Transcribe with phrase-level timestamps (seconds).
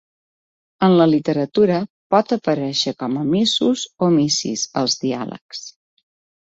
[0.87, 1.75] En la literatura,
[2.15, 5.67] pot aparèixer com a "missus" o "missis" als diàlegs.